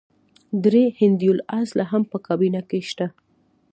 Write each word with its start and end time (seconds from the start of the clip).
درې 0.63 0.83
هندي 0.99 1.27
الاصله 1.35 1.85
هم 1.91 2.03
په 2.11 2.17
کابینه 2.27 2.61
کې 2.69 2.79
شته. 2.89 3.07